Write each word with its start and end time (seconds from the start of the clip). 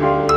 Bye. 0.00 0.29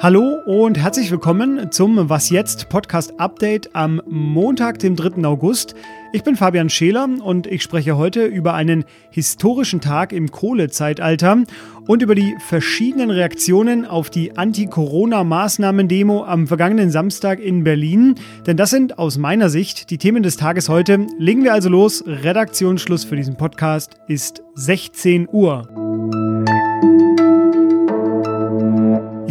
Hallo 0.00 0.38
und 0.46 0.78
herzlich 0.78 1.10
willkommen 1.10 1.72
zum 1.72 2.08
Was 2.08 2.30
jetzt 2.30 2.68
Podcast 2.68 3.18
Update 3.18 3.74
am 3.74 4.00
Montag, 4.06 4.78
dem 4.78 4.94
3. 4.94 5.24
August. 5.24 5.74
Ich 6.12 6.22
bin 6.22 6.36
Fabian 6.36 6.70
Scheler 6.70 7.08
und 7.20 7.48
ich 7.48 7.64
spreche 7.64 7.96
heute 7.96 8.24
über 8.24 8.54
einen 8.54 8.84
historischen 9.10 9.80
Tag 9.80 10.12
im 10.12 10.30
Kohlezeitalter 10.30 11.42
und 11.88 12.02
über 12.02 12.14
die 12.14 12.36
verschiedenen 12.46 13.10
Reaktionen 13.10 13.84
auf 13.84 14.08
die 14.08 14.38
Anti-Corona-Maßnahmen-Demo 14.38 16.24
am 16.24 16.46
vergangenen 16.46 16.92
Samstag 16.92 17.40
in 17.40 17.64
Berlin. 17.64 18.14
Denn 18.46 18.56
das 18.56 18.70
sind 18.70 19.00
aus 19.00 19.18
meiner 19.18 19.50
Sicht 19.50 19.90
die 19.90 19.98
Themen 19.98 20.22
des 20.22 20.36
Tages 20.36 20.68
heute. 20.68 21.08
Legen 21.18 21.42
wir 21.42 21.52
also 21.52 21.70
los. 21.70 22.04
Redaktionsschluss 22.06 23.02
für 23.02 23.16
diesen 23.16 23.36
Podcast 23.36 23.96
ist 24.06 24.44
16 24.54 25.28
Uhr. 25.32 26.27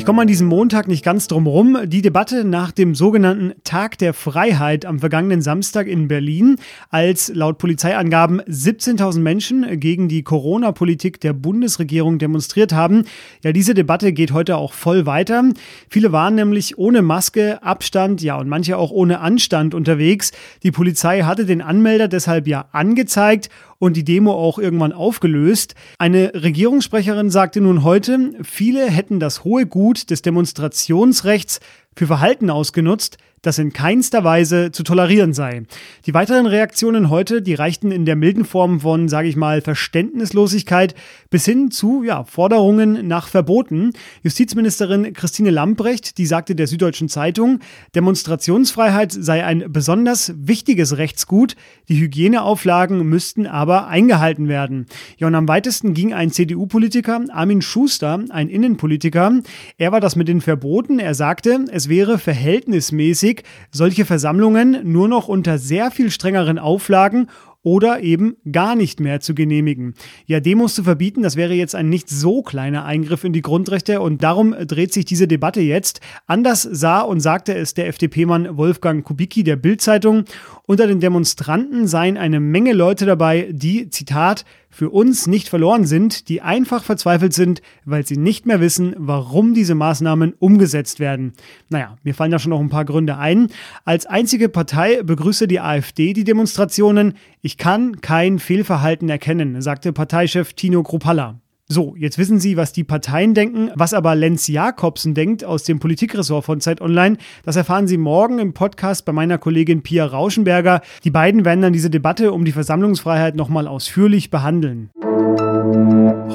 Komme 0.07 0.21
an 0.21 0.27
diesem 0.29 0.47
Montag 0.47 0.87
nicht 0.87 1.03
ganz 1.03 1.27
drum 1.27 1.47
rum. 1.47 1.79
Die 1.83 2.01
Debatte 2.01 2.45
nach 2.45 2.71
dem 2.71 2.95
sogenannten 2.95 3.51
Tag 3.65 3.97
der 3.97 4.13
Freiheit 4.13 4.85
am 4.85 4.99
vergangenen 4.99 5.41
Samstag 5.41 5.85
in 5.85 6.07
Berlin, 6.07 6.55
als 6.89 7.27
laut 7.35 7.57
Polizeiangaben 7.57 8.39
17.000 8.43 9.19
Menschen 9.19 9.81
gegen 9.81 10.07
die 10.07 10.23
Corona-Politik 10.23 11.19
der 11.19 11.33
Bundesregierung 11.33 12.19
demonstriert 12.19 12.71
haben. 12.71 13.03
Ja, 13.43 13.51
diese 13.51 13.73
Debatte 13.73 14.13
geht 14.13 14.31
heute 14.31 14.55
auch 14.55 14.71
voll 14.71 15.05
weiter. 15.05 15.43
Viele 15.89 16.13
waren 16.13 16.35
nämlich 16.35 16.77
ohne 16.77 17.01
Maske, 17.01 17.61
Abstand, 17.61 18.21
ja, 18.21 18.37
und 18.37 18.47
manche 18.47 18.77
auch 18.77 18.91
ohne 18.91 19.19
Anstand 19.19 19.75
unterwegs. 19.75 20.31
Die 20.63 20.71
Polizei 20.71 21.23
hatte 21.23 21.45
den 21.45 21.61
Anmelder 21.61 22.07
deshalb 22.07 22.47
ja 22.47 22.69
angezeigt 22.71 23.49
und 23.79 23.97
die 23.97 24.03
Demo 24.03 24.33
auch 24.33 24.59
irgendwann 24.59 24.93
aufgelöst. 24.93 25.75
Eine 25.99 26.31
Regierungssprecherin 26.33 27.29
sagte 27.29 27.61
nun 27.61 27.83
heute, 27.83 28.31
viele 28.43 28.89
hätten 28.89 29.19
das 29.19 29.43
hohe 29.43 29.65
Gut 29.65 30.09
des 30.09 30.21
Demonstrationsrechts 30.21 31.59
für 31.97 32.07
Verhalten 32.07 32.49
ausgenutzt, 32.49 33.17
das 33.41 33.59
in 33.59 33.71
keinster 33.71 34.23
Weise 34.23 34.71
zu 34.71 34.83
tolerieren 34.83 35.33
sei. 35.33 35.63
Die 36.05 36.13
weiteren 36.13 36.47
Reaktionen 36.47 37.09
heute, 37.09 37.41
die 37.41 37.53
reichten 37.53 37.91
in 37.91 38.05
der 38.05 38.15
milden 38.15 38.45
Form 38.45 38.79
von, 38.79 39.09
sage 39.09 39.27
ich 39.27 39.35
mal, 39.35 39.61
Verständnislosigkeit 39.61 40.95
bis 41.29 41.45
hin 41.45 41.69
zu 41.71 42.03
ja, 42.03 42.23
Forderungen 42.23 43.07
nach 43.07 43.27
Verboten. 43.27 43.93
Justizministerin 44.23 45.13
Christine 45.13 45.51
Lambrecht, 45.51 46.17
die 46.17 46.25
sagte 46.25 46.55
der 46.55 46.67
Süddeutschen 46.67 47.09
Zeitung, 47.09 47.59
Demonstrationsfreiheit 47.95 49.11
sei 49.11 49.45
ein 49.45 49.65
besonders 49.71 50.33
wichtiges 50.35 50.97
Rechtsgut, 50.97 51.55
die 51.89 51.99
Hygieneauflagen 51.99 53.07
müssten 53.07 53.45
aber 53.45 53.87
eingehalten 53.87 54.47
werden. 54.47 54.87
Ja, 55.17 55.27
und 55.27 55.35
am 55.35 55.47
weitesten 55.47 55.93
ging 55.93 56.13
ein 56.13 56.31
CDU-Politiker, 56.31 57.23
Armin 57.29 57.61
Schuster, 57.61 58.19
ein 58.29 58.49
Innenpolitiker. 58.49 59.41
Er 59.77 59.91
war 59.91 60.01
das 60.01 60.15
mit 60.15 60.27
den 60.27 60.41
Verboten. 60.41 60.99
Er 60.99 61.13
sagte, 61.13 61.65
es 61.71 61.86
wäre 61.89 62.17
verhältnismäßig 62.19 63.43
solche 63.71 64.05
Versammlungen 64.05 64.79
nur 64.83 65.07
noch 65.07 65.27
unter 65.27 65.57
sehr 65.57 65.91
viel 65.91 66.11
strengeren 66.11 66.59
Auflagen 66.59 67.27
oder 67.67 68.01
eben 68.01 68.37
gar 68.49 68.75
nicht 68.75 69.01
mehr 69.01 69.19
zu 69.19 69.35
genehmigen. 69.35 69.93
Ja, 70.25 70.39
Demos 70.39 70.73
zu 70.73 70.83
verbieten, 70.83 71.21
das 71.21 71.35
wäre 71.35 71.53
jetzt 71.53 71.75
ein 71.75 71.89
nicht 71.89 72.07
so 72.09 72.41
kleiner 72.41 72.85
Eingriff 72.85 73.25
in 73.25 73.33
die 73.33 73.41
Grundrechte 73.41 73.99
und 73.99 74.23
darum 74.23 74.55
dreht 74.57 74.93
sich 74.93 75.03
diese 75.03 75.27
Debatte 75.27 75.59
jetzt. 75.59 75.99
Anders 76.27 76.61
sah 76.61 77.01
und 77.01 77.19
sagte 77.19 77.53
es 77.53 77.73
der 77.73 77.87
FDP-Mann 77.87 78.55
Wolfgang 78.55 79.03
Kubicki 79.03 79.43
der 79.43 79.57
Bild-Zeitung. 79.57 80.23
Unter 80.63 80.87
den 80.87 81.01
Demonstranten 81.01 81.87
seien 81.87 82.15
eine 82.15 82.39
Menge 82.39 82.71
Leute 82.71 83.05
dabei, 83.05 83.49
die, 83.51 83.89
Zitat, 83.89 84.45
für 84.77 84.91
uns 84.91 85.25
nicht 85.25 85.49
verloren 85.49 85.87
sind, 85.87 86.29
die 86.29 86.43
einfach 86.43 86.83
verzweifelt 86.83 87.33
sind, 87.33 87.63
weil 87.83 88.05
sie 88.05 88.15
nicht 88.15 88.45
mehr 88.45 88.61
wissen, 88.61 88.93
warum 88.95 89.55
diese 89.55 89.73
Maßnahmen 89.73 90.33
umgesetzt 90.37 90.99
werden. 90.99 91.33
Naja, 91.69 91.97
mir 92.03 92.13
fallen 92.13 92.29
da 92.29 92.37
schon 92.37 92.51
noch 92.51 92.59
ein 92.59 92.69
paar 92.69 92.85
Gründe 92.85 93.17
ein. 93.17 93.47
Als 93.85 94.05
einzige 94.05 94.49
Partei 94.49 95.01
begrüße 95.01 95.47
die 95.47 95.61
AfD 95.61 96.13
die 96.13 96.25
Demonstrationen. 96.25 97.15
Ich 97.41 97.57
kann 97.57 98.01
kein 98.01 98.37
Fehlverhalten 98.37 99.09
erkennen, 99.09 99.63
sagte 99.63 99.93
Parteichef 99.93 100.53
Tino 100.53 100.83
Kruppalla. 100.83 101.39
So, 101.69 101.95
jetzt 101.97 102.17
wissen 102.17 102.39
Sie, 102.39 102.55
was 102.55 102.71
die 102.71 102.85
Parteien 102.85 103.33
denken. 103.33 103.71
Was 103.75 103.93
aber 103.93 104.15
Lenz 104.15 104.47
Jakobsen 104.47 105.13
denkt 105.13 105.43
aus 105.43 105.63
dem 105.63 105.79
Politikressort 105.79 106.45
von 106.45 106.61
Zeit 106.61 106.79
Online, 106.79 107.17
das 107.43 107.57
erfahren 107.57 107.87
Sie 107.87 107.97
morgen 107.97 108.39
im 108.39 108.53
Podcast 108.53 109.03
bei 109.03 109.11
meiner 109.11 109.37
Kollegin 109.37 109.83
Pia 109.83 110.05
Rauschenberger. 110.05 110.79
Die 111.03 111.11
beiden 111.11 111.43
werden 111.43 111.61
dann 111.61 111.73
diese 111.73 111.89
Debatte 111.89 112.31
um 112.31 112.45
die 112.45 112.53
Versammlungsfreiheit 112.53 113.35
nochmal 113.35 113.67
ausführlich 113.67 114.29
behandeln. 114.29 114.91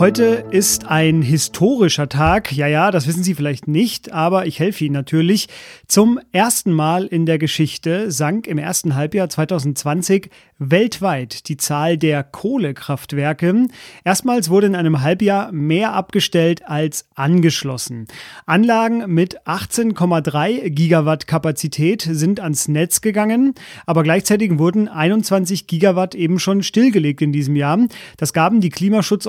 Heute 0.02 0.44
ist 0.50 0.86
ein 0.86 1.22
historischer 1.22 2.08
Tag. 2.08 2.52
Ja, 2.52 2.66
ja, 2.66 2.90
das 2.90 3.06
wissen 3.06 3.22
Sie 3.22 3.34
vielleicht 3.34 3.68
nicht, 3.68 4.10
aber 4.10 4.46
ich 4.46 4.58
helfe 4.58 4.84
Ihnen 4.84 4.94
natürlich. 4.94 5.48
Zum 5.86 6.18
ersten 6.32 6.72
Mal 6.72 7.06
in 7.06 7.24
der 7.24 7.38
Geschichte 7.38 8.10
sank 8.10 8.48
im 8.48 8.58
ersten 8.58 8.96
Halbjahr 8.96 9.28
2020 9.28 10.28
weltweit 10.70 11.48
die 11.48 11.56
Zahl 11.56 11.98
der 11.98 12.22
Kohlekraftwerke. 12.24 13.66
Erstmals 14.04 14.50
wurde 14.50 14.66
in 14.66 14.74
einem 14.74 15.02
Halbjahr 15.02 15.52
mehr 15.52 15.92
abgestellt 15.92 16.66
als 16.68 17.06
angeschlossen. 17.14 18.06
Anlagen 18.46 19.12
mit 19.12 19.42
18,3 19.46 20.70
Gigawatt 20.70 21.26
Kapazität 21.26 22.02
sind 22.10 22.40
ans 22.40 22.68
Netz 22.68 23.00
gegangen, 23.00 23.54
aber 23.86 24.02
gleichzeitig 24.02 24.58
wurden 24.58 24.88
21 24.88 25.66
Gigawatt 25.66 26.14
eben 26.14 26.38
schon 26.38 26.62
stillgelegt 26.62 27.22
in 27.22 27.32
diesem 27.32 27.56
Jahr. 27.56 27.78
Das 28.16 28.32
gaben 28.32 28.60
die 28.60 28.70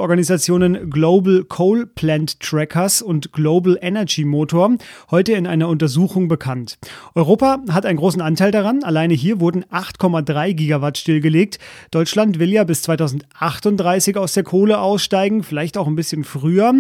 Klimaschutzorganisationen 0.03 0.89
Global 0.89 1.45
Coal 1.45 1.85
Plant 1.85 2.41
Trackers 2.41 3.01
und 3.01 3.31
Global 3.31 3.77
Energy 3.81 4.25
Motor 4.25 4.75
heute 5.09 5.31
in 5.31 5.47
einer 5.47 5.69
Untersuchung 5.69 6.27
bekannt. 6.27 6.77
Europa 7.15 7.59
hat 7.69 7.85
einen 7.85 7.99
großen 7.99 8.21
Anteil 8.21 8.51
daran. 8.51 8.83
Alleine 8.83 9.13
hier 9.13 9.39
wurden 9.39 9.63
8,3 9.63 10.55
Gigawatt 10.55 10.97
stillgelegt. 10.97 11.57
Deutschland 11.91 12.37
will 12.37 12.51
ja 12.51 12.65
bis 12.65 12.81
2038 12.81 14.17
aus 14.17 14.33
der 14.33 14.43
Kohle 14.43 14.79
aussteigen, 14.79 15.41
vielleicht 15.41 15.77
auch 15.77 15.87
ein 15.87 15.95
bisschen 15.95 16.25
früher. 16.25 16.73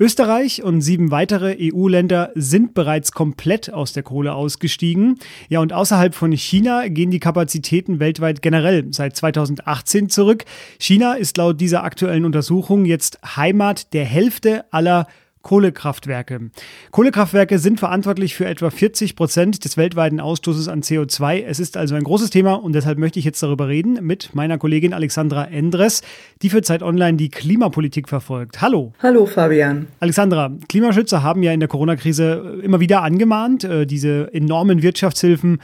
Österreich 0.00 0.64
und 0.64 0.80
sieben 0.80 1.12
weitere 1.12 1.56
EU-Länder 1.60 2.32
sind 2.34 2.74
bereits 2.74 3.12
komplett 3.12 3.72
aus 3.72 3.92
der 3.92 4.02
Kohle 4.02 4.34
ausgestiegen. 4.34 5.20
Ja, 5.48 5.60
und 5.60 5.72
außerhalb 5.72 6.12
von 6.12 6.32
China 6.32 6.88
gehen 6.88 7.12
die 7.12 7.20
Kapazitäten 7.20 8.00
weltweit 8.00 8.42
generell 8.42 8.88
seit 8.90 9.14
2018 9.14 10.08
zurück. 10.08 10.44
China 10.80 11.14
ist 11.14 11.36
laut 11.36 11.60
dieser 11.60 11.84
aktuellen 11.84 12.24
Untersuchung 12.24 12.63
jetzt 12.84 13.18
Heimat 13.36 13.92
der 13.92 14.04
Hälfte 14.04 14.64
aller 14.70 15.06
Kohlekraftwerke. 15.44 16.50
Kohlekraftwerke 16.90 17.58
sind 17.58 17.78
verantwortlich 17.78 18.34
für 18.34 18.46
etwa 18.46 18.70
40 18.70 19.14
Prozent 19.14 19.64
des 19.64 19.76
weltweiten 19.76 20.18
Ausstoßes 20.18 20.68
an 20.68 20.80
CO2. 20.80 21.44
Es 21.44 21.60
ist 21.60 21.76
also 21.76 21.94
ein 21.94 22.02
großes 22.02 22.30
Thema 22.30 22.54
und 22.54 22.72
deshalb 22.72 22.98
möchte 22.98 23.18
ich 23.18 23.24
jetzt 23.24 23.42
darüber 23.42 23.68
reden 23.68 23.98
mit 24.04 24.34
meiner 24.34 24.58
Kollegin 24.58 24.94
Alexandra 24.94 25.44
Endres, 25.44 26.02
die 26.42 26.48
für 26.48 26.62
Zeit 26.62 26.82
Online 26.82 27.18
die 27.18 27.28
Klimapolitik 27.28 28.08
verfolgt. 28.08 28.62
Hallo. 28.62 28.94
Hallo 29.00 29.26
Fabian. 29.26 29.86
Alexandra, 30.00 30.50
Klimaschützer 30.68 31.22
haben 31.22 31.42
ja 31.42 31.52
in 31.52 31.60
der 31.60 31.68
Corona-Krise 31.68 32.60
immer 32.62 32.80
wieder 32.80 33.02
angemahnt, 33.02 33.64
äh, 33.64 33.86
diese 33.86 34.32
enormen 34.32 34.82
Wirtschaftshilfen 34.82 35.58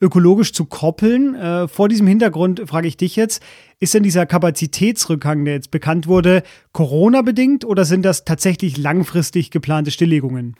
ökologisch 0.00 0.52
zu 0.52 0.64
koppeln. 0.64 1.34
Äh, 1.34 1.68
vor 1.68 1.88
diesem 1.88 2.06
Hintergrund 2.06 2.62
frage 2.66 2.88
ich 2.88 2.96
dich 2.96 3.16
jetzt, 3.16 3.42
ist 3.80 3.94
denn 3.94 4.02
dieser 4.02 4.26
Kapazitätsrückgang, 4.26 5.44
der 5.44 5.54
jetzt 5.54 5.70
bekannt 5.70 6.08
wurde, 6.08 6.42
Corona-bedingt 6.72 7.64
oder 7.64 7.84
sind 7.84 8.04
das 8.04 8.24
tatsächlich 8.24 8.76
langfristig 8.76 9.50
geplante 9.50 9.92
Stilllegungen? 9.92 10.56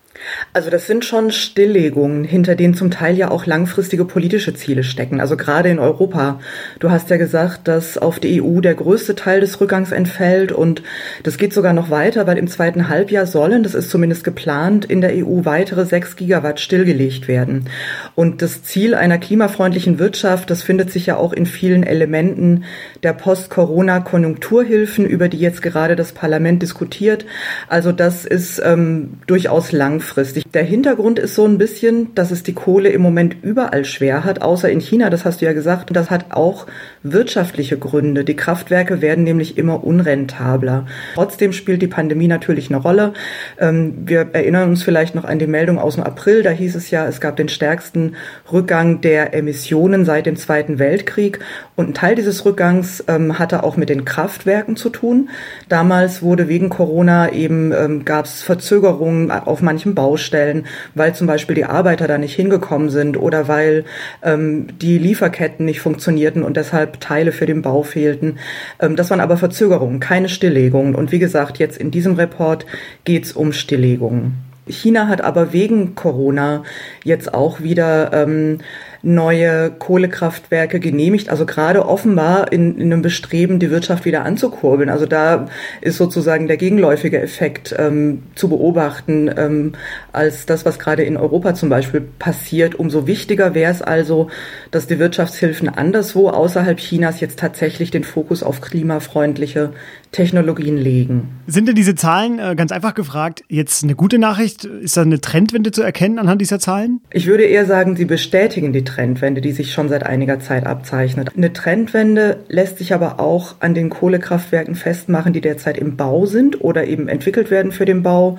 Also 0.53 0.71
das 0.71 0.87
sind 0.87 1.05
schon 1.05 1.31
Stilllegungen, 1.31 2.25
hinter 2.25 2.55
denen 2.55 2.75
zum 2.75 2.91
Teil 2.91 3.17
ja 3.17 3.31
auch 3.31 3.47
langfristige 3.47 4.05
politische 4.05 4.55
Ziele 4.55 4.83
stecken. 4.83 5.21
Also 5.21 5.37
gerade 5.37 5.69
in 5.69 5.79
Europa. 5.79 6.41
Du 6.81 6.91
hast 6.91 7.11
ja 7.11 7.17
gesagt, 7.17 7.69
dass 7.69 7.99
auf 7.99 8.19
die 8.19 8.43
EU 8.43 8.61
der 8.61 8.75
größte 8.75 9.15
Teil 9.15 9.41
des 9.41 9.61
Rückgangs 9.61 9.93
entfällt 9.93 10.53
und 10.53 10.83
das 11.23 11.39
geht 11.39 11.53
sogar 11.53 11.73
noch 11.73 11.91
weiter, 11.91 12.27
weil 12.27 12.39
im 12.39 12.49
zweiten 12.49 12.89
Halbjahr 12.89 13.27
sollen, 13.27 13.63
das 13.63 13.75
ist 13.75 13.91
zumindest 13.91 14.25
geplant, 14.25 14.85
in 14.85 15.01
der 15.01 15.13
EU 15.15 15.45
weitere 15.45 15.85
sechs 15.85 16.17
Gigawatt 16.17 16.61
stillgelegt 16.61 17.29
werden. 17.29 17.67
Und 18.15 18.43
das 18.43 18.63
Ziel 18.63 18.95
einer 18.95 19.19
klimafreundlichen 19.19 19.99
Wirtschaft, 19.99 20.51
das 20.51 20.63
findet 20.63 20.91
sich 20.91 21.07
ja 21.07 21.17
auch 21.17 21.33
in 21.33 21.47
vielen 21.47 21.83
Elementen 21.83 22.65
der 23.03 23.08
der 23.09 23.15
Post-Corona-Konjunkturhilfen, 23.15 25.07
über 25.07 25.31
die 25.31 25.39
jetzt 25.39 25.63
gerade 25.63 25.97
das 25.97 26.13
Parlament 26.13 26.61
diskutiert. 26.61 27.25
Also 27.67 27.91
das 27.91 28.27
ist 28.27 28.61
ähm, 28.63 29.15
durchaus 29.27 29.73
langfristig. 29.73 30.45
Der 30.53 30.63
Hintergrund 30.63 31.19
ist 31.19 31.35
so 31.35 31.47
ein 31.47 31.57
bisschen, 31.57 32.15
dass 32.15 32.31
es 32.31 32.43
die 32.43 32.53
Kohle 32.53 32.91
im 32.91 33.01
Moment 33.01 33.37
überall 33.41 33.87
schwer 33.87 34.25
hat, 34.25 34.43
außer 34.43 34.71
in 34.71 34.81
China, 34.81 35.09
das 35.09 35.25
hast 35.25 35.41
du 35.41 35.47
ja 35.47 35.55
gesagt. 35.55 35.97
Das 35.97 36.11
hat 36.11 36.27
auch 36.33 36.67
wirtschaftliche 37.03 37.79
Gründe. 37.79 38.25
Die 38.25 38.37
Kraftwerke 38.37 39.01
werden 39.01 39.25
nämlich 39.25 39.57
immer 39.57 39.83
unrentabler. 39.85 40.85
Trotzdem 41.15 41.55
spielt 41.55 41.81
die 41.81 41.87
Pandemie 41.87 42.29
natürlich 42.29 42.69
eine 42.69 42.77
Rolle. 42.77 43.15
Ähm, 43.59 43.95
wir 44.05 44.29
erinnern 44.35 44.69
uns 44.69 44.83
vielleicht 44.83 45.15
noch 45.15 45.25
an 45.25 45.39
die 45.39 45.47
Meldung 45.47 45.79
aus 45.79 45.95
dem 45.95 46.05
April. 46.05 46.43
Da 46.43 46.51
hieß 46.51 46.75
es 46.75 46.91
ja, 46.91 47.07
es 47.07 47.23
gab 47.23 47.37
den 47.37 47.49
stärksten 47.49 48.17
Rückgang 48.53 49.01
der 49.01 49.33
Emissionen 49.33 50.05
seit 50.05 50.27
dem 50.27 50.37
Zweiten 50.37 50.79
Weltkrieg. 50.79 51.39
Und 51.75 51.89
ein 51.89 51.95
Teil 51.95 52.15
dieses 52.15 52.45
Rückgangs 52.45 52.98
ähm, 53.07 53.39
hatte 53.39 53.63
auch 53.63 53.77
mit 53.77 53.89
den 53.89 54.05
Kraftwerken 54.05 54.77
zu 54.77 54.91
tun. 54.91 55.31
Damals 55.69 56.23
wurde 56.23 56.49
wegen 56.49 56.69
Corona 56.69 57.33
eben, 57.33 57.73
ähm, 57.73 58.05
gab 58.05 58.25
es 58.25 58.43
Verzögerungen 58.43 59.31
auf 59.31 59.63
manchen 59.63 59.95
Baustellen, 59.95 60.67
weil 60.95 61.15
zum 61.15 61.27
Beispiel 61.27 61.55
die 61.55 61.65
Arbeiter 61.65 62.09
da 62.09 62.19
nicht 62.19 62.35
hingekommen 62.35 62.91
sind 62.91 63.17
oder 63.17 63.49
weil 63.49 63.85
ähm, 64.23 64.67
die 64.81 64.99
Lieferketten 64.99 65.65
nicht 65.65 65.81
funktionierten 65.81 66.43
und 66.43 66.57
deshalb 66.57 67.01
Teile 67.01 67.33
für 67.33 67.47
den 67.47 67.63
Bau 67.63 67.83
fehlten. 67.83 68.39
Ähm, 68.81 68.97
das 68.97 69.11
waren 69.11 69.21
aber 69.21 69.37
Verzögerungen, 69.37 70.01
keine 70.01 70.29
Stilllegungen. 70.29 70.95
Und 70.95 71.13
wie 71.13 71.19
gesagt, 71.19 71.59
jetzt 71.59 71.79
in 71.79 71.91
diesem 71.91 72.15
Report 72.15 72.67
geht 73.05 73.25
es 73.25 73.33
um 73.33 73.53
Stilllegungen. 73.53 74.49
China 74.69 75.09
hat 75.09 75.21
aber 75.21 75.53
wegen 75.53 75.95
Corona 75.95 76.63
jetzt 77.05 77.35
auch 77.35 77.61
wieder 77.61 78.13
ähm, 78.13 78.59
neue 79.03 79.71
Kohlekraftwerke 79.71 80.81
genehmigt, 80.81 81.29
also 81.29 81.47
gerade 81.47 81.87
offenbar 81.87 82.53
in, 82.53 82.77
in 82.79 82.93
einem 82.93 83.03
Bestreben, 83.03 83.59
die 83.59 83.71
Wirtschaft 83.71 84.05
wieder 84.05 84.25
anzukurbeln. 84.25 84.91
Also 84.91 85.07
da 85.07 85.47
ist 85.81 85.97
sozusagen 85.97 86.49
der 86.49 86.57
gegenläufige 86.57 87.21
Effekt 87.21 87.75
ähm, 87.79 88.23
zu 88.35 88.49
beobachten, 88.49 89.31
ähm, 89.37 89.73
als 90.13 90.47
das, 90.47 90.65
was 90.65 90.79
gerade 90.79 91.05
in 91.05 91.17
Europa 91.17 91.55
zum 91.55 91.69
Beispiel 91.69 92.01
passiert. 92.19 92.75
Umso 92.75 93.07
wichtiger 93.07 93.55
wäre 93.55 93.73
es 93.73 93.83
also, 93.83 94.29
dass 94.71 94.87
die 94.87 94.99
Wirtschaftshilfen 94.99 95.69
anderswo 95.69 96.29
außerhalb 96.31 96.79
Chinas 96.79 97.21
jetzt 97.21 97.39
tatsächlich 97.39 97.91
den 97.91 98.05
Fokus 98.05 98.43
auf 98.43 98.61
klimafreundliche 98.61 99.73
Technologien 100.11 100.77
legen. 100.77 101.29
Sind 101.47 101.69
denn 101.69 101.75
diese 101.75 101.95
Zahlen, 101.95 102.39
äh, 102.39 102.55
ganz 102.57 102.73
einfach 102.73 102.95
gefragt, 102.95 103.43
jetzt 103.49 103.85
eine 103.85 103.95
gute 103.95 104.19
Nachricht? 104.19 104.65
Ist 104.65 104.97
da 104.97 105.03
eine 105.03 105.21
Trendwende 105.21 105.71
zu 105.71 105.83
erkennen 105.83 106.19
anhand 106.19 106.41
dieser 106.41 106.59
Zahlen? 106.59 107.01
Ich 107.13 107.27
würde 107.27 107.45
eher 107.45 107.67
sagen, 107.67 107.95
sie 107.95 108.07
bestätigen 108.07 108.73
die 108.73 108.85
Trendwende, 108.85 108.98
die 108.99 109.53
sich 109.53 109.73
schon 109.73 109.89
seit 109.89 110.05
einiger 110.05 110.41
Zeit 110.41 110.67
abzeichnet. 110.67 111.31
Eine 111.37 111.53
Trendwende 111.53 112.39
lässt 112.49 112.79
sich 112.79 112.93
aber 112.93 113.21
auch 113.21 113.57
an 113.61 113.75
den 113.75 113.91
Kohlekraftwerken 113.91 114.75
festmachen, 114.75 115.33
die 115.33 115.41
derzeit 115.41 115.79
im 115.79 115.97
Bau 115.97 116.27
sind 116.27 116.61
oder 116.63 116.87
eben 116.87 117.09
entwickelt 117.09 117.51
werden 117.51 117.73
für 117.73 117.85
den 117.85 118.03
Bau. 118.03 118.39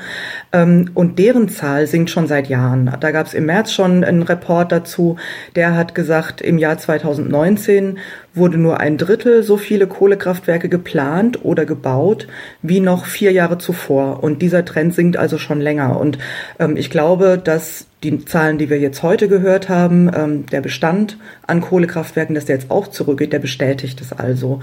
Ähm, 0.52 0.92
und 0.94 1.18
deren 1.18 1.50
Zahl 1.50 1.88
sinkt 1.88 2.10
schon 2.10 2.28
seit 2.28 2.50
Jahren. 2.50 2.94
Da 3.00 3.12
gab 3.12 3.28
es 3.28 3.34
im 3.34 3.46
März 3.46 3.72
schon 3.72 4.04
einen 4.04 4.24
Report 4.24 4.72
dazu, 4.72 5.18
der 5.56 5.76
hat 5.76 5.96
gesagt, 5.96 6.42
im 6.42 6.58
Jahr 6.58 6.78
2019 6.78 7.98
wurde 8.34 8.58
nur 8.58 8.80
ein 8.80 8.98
Drittel 8.98 9.44
so 9.44 9.58
viele 9.58 9.88
Kohlekraftwerke 9.88 10.70
geplant 10.70 11.44
oder 11.44 11.66
gebaut 11.66 12.28
wie 12.62 12.80
noch 12.80 13.06
vier 13.06 13.32
Jahre 13.32 13.58
zuvor. 13.58 14.24
Und 14.24 14.42
dieser 14.42 14.66
Trend 14.66 14.94
sinkt 14.94 15.18
also 15.18 15.38
schon 15.38 15.62
länger. 15.62 16.00
Und 16.00 16.18
ähm, 16.60 16.78
ich 16.78 16.90
glaube, 16.90 17.40
dass 17.44 17.88
die 18.04 18.24
Zahlen, 18.25 18.57
die 18.57 18.69
wir 18.69 18.80
jetzt 18.80 19.04
heute 19.04 19.28
gehört 19.28 19.69
haben, 19.69 20.10
ähm, 20.13 20.46
der 20.48 20.62
Bestand 20.62 21.18
an 21.46 21.62
Kohlekraftwerken, 21.62 22.36
dass 22.36 22.46
der 22.46 22.56
jetzt 22.56 22.72
auch 22.72 22.88
zurückgeht, 22.88 23.34
der 23.34 23.40
bestätigt 23.40 24.00
es 24.01 24.13
also 24.13 24.62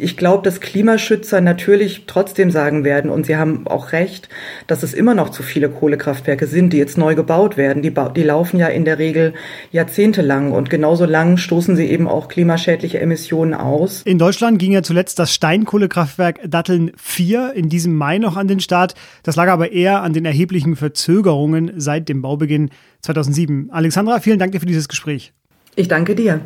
ich 0.00 0.16
glaube, 0.16 0.42
dass 0.42 0.60
Klimaschützer 0.60 1.40
natürlich 1.40 2.04
trotzdem 2.06 2.50
sagen 2.50 2.84
werden, 2.84 3.10
und 3.10 3.26
sie 3.26 3.36
haben 3.36 3.66
auch 3.66 3.92
recht, 3.92 4.28
dass 4.66 4.82
es 4.82 4.94
immer 4.94 5.14
noch 5.14 5.30
zu 5.30 5.42
viele 5.42 5.68
Kohlekraftwerke 5.68 6.46
sind, 6.46 6.72
die 6.72 6.78
jetzt 6.78 6.98
neu 6.98 7.14
gebaut 7.14 7.56
werden. 7.56 7.82
Die, 7.82 7.92
die 8.16 8.22
laufen 8.22 8.58
ja 8.58 8.68
in 8.68 8.84
der 8.84 8.98
Regel 8.98 9.34
jahrzehntelang 9.72 10.52
und 10.52 10.70
genauso 10.70 11.04
lang 11.04 11.36
stoßen 11.36 11.76
sie 11.76 11.86
eben 11.86 12.08
auch 12.08 12.28
klimaschädliche 12.28 13.00
Emissionen 13.00 13.54
aus. 13.54 14.02
In 14.02 14.18
Deutschland 14.18 14.58
ging 14.58 14.72
ja 14.72 14.82
zuletzt 14.82 15.18
das 15.18 15.32
Steinkohlekraftwerk 15.32 16.40
Datteln 16.46 16.92
4 16.96 17.52
in 17.54 17.68
diesem 17.68 17.94
Mai 17.94 18.18
noch 18.18 18.36
an 18.36 18.48
den 18.48 18.60
Start. 18.60 18.94
Das 19.22 19.36
lag 19.36 19.48
aber 19.48 19.72
eher 19.72 20.02
an 20.02 20.12
den 20.12 20.24
erheblichen 20.24 20.76
Verzögerungen 20.76 21.72
seit 21.76 22.08
dem 22.08 22.22
Baubeginn 22.22 22.70
2007. 23.02 23.70
Alexandra, 23.70 24.20
vielen 24.20 24.38
Dank 24.38 24.52
dir 24.52 24.60
für 24.60 24.66
dieses 24.66 24.88
Gespräch. 24.88 25.32
Ich 25.76 25.88
danke 25.88 26.14
dir. 26.14 26.40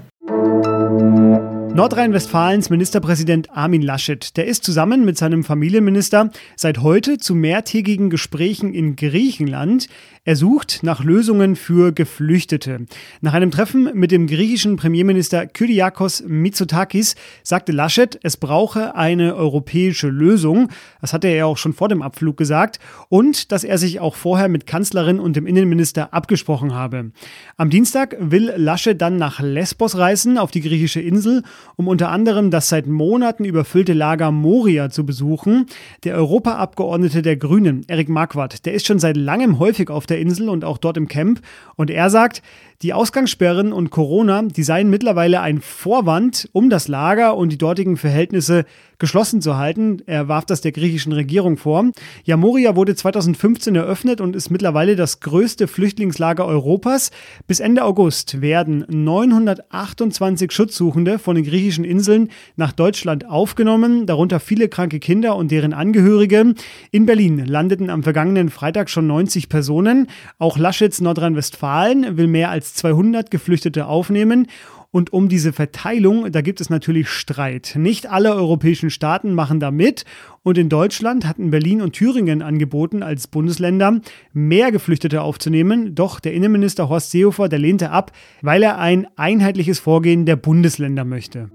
Nordrhein-Westfalens 1.74 2.68
Ministerpräsident 2.68 3.50
Armin 3.56 3.80
Laschet, 3.80 4.36
der 4.36 4.46
ist 4.46 4.62
zusammen 4.62 5.06
mit 5.06 5.16
seinem 5.16 5.42
Familienminister 5.42 6.30
seit 6.54 6.82
heute 6.82 7.16
zu 7.16 7.34
mehrtägigen 7.34 8.10
Gesprächen 8.10 8.74
in 8.74 8.94
Griechenland. 8.94 9.88
Er 10.24 10.36
sucht 10.36 10.80
nach 10.82 11.02
Lösungen 11.02 11.56
für 11.56 11.92
Geflüchtete. 11.92 12.86
Nach 13.22 13.32
einem 13.32 13.50
Treffen 13.50 13.90
mit 13.94 14.12
dem 14.12 14.26
griechischen 14.26 14.76
Premierminister 14.76 15.46
Kyriakos 15.46 16.22
Mitsotakis 16.26 17.16
sagte 17.42 17.72
Laschet, 17.72 18.20
es 18.22 18.36
brauche 18.36 18.94
eine 18.94 19.34
europäische 19.34 20.08
Lösung. 20.08 20.68
Das 21.00 21.14
hatte 21.14 21.28
er 21.28 21.36
ja 21.36 21.46
auch 21.46 21.56
schon 21.56 21.72
vor 21.72 21.88
dem 21.88 22.02
Abflug 22.02 22.36
gesagt. 22.36 22.80
Und 23.08 23.50
dass 23.50 23.64
er 23.64 23.78
sich 23.78 23.98
auch 23.98 24.14
vorher 24.14 24.48
mit 24.48 24.66
Kanzlerin 24.66 25.18
und 25.18 25.36
dem 25.36 25.46
Innenminister 25.46 26.12
abgesprochen 26.12 26.74
habe. 26.74 27.12
Am 27.56 27.70
Dienstag 27.70 28.14
will 28.20 28.52
Laschet 28.56 29.00
dann 29.00 29.16
nach 29.16 29.40
Lesbos 29.40 29.96
reisen, 29.96 30.36
auf 30.36 30.50
die 30.50 30.60
griechische 30.60 31.00
Insel 31.00 31.42
um 31.76 31.88
unter 31.88 32.10
anderem 32.10 32.50
das 32.50 32.68
seit 32.68 32.86
Monaten 32.86 33.44
überfüllte 33.44 33.92
Lager 33.92 34.30
Moria 34.30 34.90
zu 34.90 35.06
besuchen. 35.06 35.66
Der 36.04 36.14
Europaabgeordnete 36.14 37.22
der 37.22 37.36
Grünen, 37.36 37.84
Erik 37.88 38.08
Marquardt, 38.08 38.66
der 38.66 38.74
ist 38.74 38.86
schon 38.86 38.98
seit 38.98 39.16
langem 39.16 39.58
häufig 39.58 39.90
auf 39.90 40.06
der 40.06 40.18
Insel 40.18 40.48
und 40.48 40.64
auch 40.64 40.78
dort 40.78 40.96
im 40.96 41.08
Camp. 41.08 41.40
Und 41.76 41.90
er 41.90 42.10
sagt, 42.10 42.42
die 42.82 42.92
Ausgangssperren 42.92 43.72
und 43.72 43.90
Corona, 43.90 44.42
die 44.42 44.64
seien 44.64 44.90
mittlerweile 44.90 45.40
ein 45.40 45.60
Vorwand, 45.60 46.48
um 46.52 46.68
das 46.68 46.88
Lager 46.88 47.36
und 47.36 47.52
die 47.52 47.58
dortigen 47.58 47.96
Verhältnisse 47.96 48.64
geschlossen 49.02 49.42
zu 49.42 49.56
halten. 49.56 50.00
Er 50.06 50.28
warf 50.28 50.46
das 50.46 50.60
der 50.60 50.70
griechischen 50.70 51.12
Regierung 51.12 51.56
vor. 51.56 51.90
Ja, 52.22 52.36
Moria 52.36 52.76
wurde 52.76 52.94
2015 52.94 53.74
eröffnet 53.74 54.20
und 54.20 54.36
ist 54.36 54.48
mittlerweile 54.48 54.94
das 54.94 55.18
größte 55.18 55.66
Flüchtlingslager 55.66 56.46
Europas. 56.46 57.10
Bis 57.48 57.58
Ende 57.58 57.82
August 57.82 58.40
werden 58.40 58.86
928 58.88 60.52
Schutzsuchende 60.52 61.18
von 61.18 61.34
den 61.34 61.44
griechischen 61.44 61.82
Inseln 61.82 62.28
nach 62.54 62.70
Deutschland 62.70 63.28
aufgenommen, 63.28 64.06
darunter 64.06 64.38
viele 64.38 64.68
kranke 64.68 65.00
Kinder 65.00 65.34
und 65.34 65.50
deren 65.50 65.72
Angehörige. 65.72 66.54
In 66.92 67.04
Berlin 67.04 67.44
landeten 67.44 67.90
am 67.90 68.04
vergangenen 68.04 68.50
Freitag 68.50 68.88
schon 68.88 69.08
90 69.08 69.48
Personen. 69.48 70.06
Auch 70.38 70.58
Laschets 70.58 71.00
Nordrhein-Westfalen 71.00 72.16
will 72.16 72.28
mehr 72.28 72.50
als 72.50 72.74
200 72.74 73.32
Geflüchtete 73.32 73.86
aufnehmen. 73.86 74.46
Und 74.92 75.10
um 75.12 75.30
diese 75.30 75.54
Verteilung, 75.54 76.30
da 76.30 76.42
gibt 76.42 76.60
es 76.60 76.68
natürlich 76.68 77.08
Streit. 77.08 77.72
Nicht 77.76 78.10
alle 78.10 78.34
europäischen 78.34 78.90
Staaten 78.90 79.32
machen 79.32 79.58
da 79.58 79.70
mit. 79.70 80.04
Und 80.42 80.58
in 80.58 80.68
Deutschland 80.68 81.26
hatten 81.26 81.50
Berlin 81.50 81.80
und 81.80 81.94
Thüringen 81.94 82.42
angeboten, 82.42 83.02
als 83.02 83.26
Bundesländer 83.26 84.00
mehr 84.34 84.70
Geflüchtete 84.70 85.22
aufzunehmen. 85.22 85.94
Doch 85.94 86.20
der 86.20 86.34
Innenminister 86.34 86.90
Horst 86.90 87.10
Seehofer, 87.10 87.48
der 87.48 87.58
lehnte 87.58 87.90
ab, 87.90 88.12
weil 88.42 88.62
er 88.62 88.78
ein 88.78 89.06
einheitliches 89.16 89.78
Vorgehen 89.78 90.26
der 90.26 90.36
Bundesländer 90.36 91.06
möchte. 91.06 91.50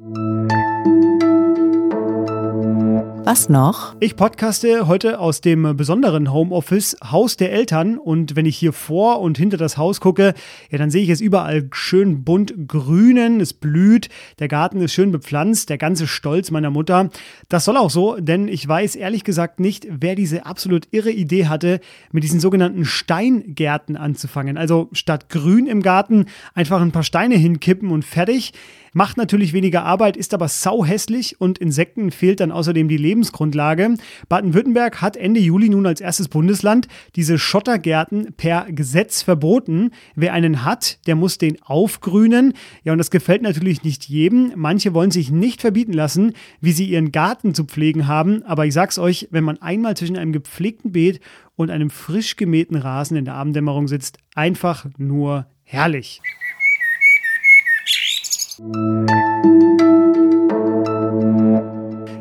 Was 3.30 3.50
noch? 3.50 3.94
Ich 4.00 4.16
podcaste 4.16 4.88
heute 4.88 5.20
aus 5.20 5.42
dem 5.42 5.76
besonderen 5.76 6.32
Homeoffice 6.32 6.96
Haus 7.12 7.36
der 7.36 7.52
Eltern 7.52 7.98
und 7.98 8.38
wenn 8.38 8.46
ich 8.46 8.56
hier 8.56 8.72
vor 8.72 9.20
und 9.20 9.38
hinter 9.38 9.58
das 9.58 9.78
Haus 9.78 10.00
gucke, 10.00 10.34
ja, 10.72 10.78
dann 10.78 10.90
sehe 10.92 11.04
ich 11.04 11.10
es 11.10 11.20
überall 11.20 11.68
schön 11.74 12.24
bunt 12.24 12.54
grünen, 12.70 13.42
es 13.42 13.52
blüht, 13.52 14.08
der 14.40 14.48
Garten 14.48 14.80
ist 14.80 14.94
schön 14.94 15.12
bepflanzt, 15.12 15.70
der 15.70 15.78
ganze 15.78 16.08
Stolz 16.08 16.52
meiner 16.52 16.70
Mutter. 16.70 17.10
Das 17.50 17.66
soll 17.66 17.76
auch 17.76 17.90
so, 17.90 18.16
denn 18.16 18.48
ich 18.48 18.66
weiß 18.66 18.96
ehrlich 18.96 19.26
gesagt 19.26 19.60
nicht, 19.60 19.86
wer 19.90 20.16
diese 20.16 20.46
absolut 20.46 20.88
irre 20.92 21.12
Idee 21.12 21.48
hatte, 21.48 21.82
mit 22.14 22.24
diesen 22.24 22.40
sogenannten 22.40 22.86
Steingärten 22.86 23.98
anzufangen. 23.98 24.58
Also 24.58 24.88
statt 24.94 25.28
Grün 25.28 25.68
im 25.68 25.82
Garten 25.82 26.28
einfach 26.54 26.80
ein 26.80 26.94
paar 26.94 27.04
Steine 27.04 27.36
hinkippen 27.36 27.92
und 27.92 28.06
fertig. 28.06 28.54
Macht 28.98 29.18
natürlich 29.18 29.54
weniger 29.54 29.84
Arbeit, 29.84 30.18
ist 30.18 30.34
aber 30.34 30.48
sauhässlich 30.48 31.40
und 31.40 31.60
Insekten 31.60 32.10
fehlt 32.10 32.40
dann 32.40 32.52
außerdem 32.52 32.88
die 32.88 32.98
Lebensgrundlage. 32.98 33.94
Baden-Württemberg 34.28 35.04
hat 35.04 35.16
Ende 35.16 35.40
Juli 35.40 35.70
nun 35.70 35.86
als 35.86 36.02
erstes 36.02 36.30
Bundesland 36.30 36.88
diese 37.16 37.38
Schottergärten 37.38 38.34
per 38.38 38.66
Gesetz 38.72 39.22
verboten. 39.22 39.92
Wer 40.16 40.34
einen 40.34 40.66
hat, 40.66 40.98
der 41.06 41.16
muss 41.16 41.38
den 41.38 41.62
aufgrünen. 41.62 42.54
Ja, 42.84 42.92
und 42.92 42.98
das 42.98 43.12
gefällt 43.12 43.44
natürlich 43.44 43.84
nicht 43.84 44.06
jedem. 44.06 44.54
Manche 44.56 44.96
wollen 44.96 45.12
sich 45.12 45.30
nicht 45.30 45.62
verbieten 45.62 45.94
lassen, 45.94 46.34
wie 46.60 46.72
sie 46.72 46.86
ihren 46.86 47.12
Garten 47.12 47.54
zu 47.54 47.66
pflegen 47.66 48.08
haben. 48.08 48.42
Aber 48.46 48.66
ich 48.66 48.74
sag's 48.74 48.98
euch, 48.98 49.28
wenn 49.30 49.44
man 49.44 49.62
einmal 49.62 49.96
zwischen 49.96 50.18
einem 50.18 50.32
gepflegten 50.32 50.92
Beet 50.92 51.20
und 51.56 51.70
einem 51.70 51.92
frisch 51.92 52.36
gemähten 52.36 52.76
Rasen 52.76 53.16
in 53.16 53.26
der 53.26 53.36
Abenddämmerung 53.36 53.88
sitzt, 53.88 54.18
einfach 54.34 54.88
nur 54.98 55.46
herrlich. 55.62 56.20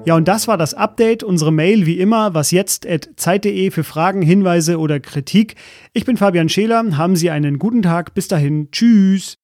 Ja, 0.07 0.15
und 0.15 0.29
das 0.29 0.47
war 0.47 0.57
das 0.57 0.75
Update. 0.75 1.25
Unsere 1.25 1.53
Mail 1.53 1.87
wie 1.87 1.99
immer, 1.99 2.35
was 2.35 2.51
jetzt 2.51 2.87
zeit.de 3.17 3.71
für 3.71 3.85
Fragen, 3.85 4.23
Hinweise 4.23 4.79
oder 4.79 5.01
Kritik. 5.01 5.57
Ich 5.95 6.05
bin 6.05 6.17
Fabian 6.17 6.49
Scheler. 6.49 6.85
Haben 6.97 7.17
Sie 7.17 7.31
einen 7.31 7.59
guten 7.59 7.83
Tag. 7.83 8.15
Bis 8.15 8.29
dahin. 8.29 8.71
Tschüss. 8.71 9.39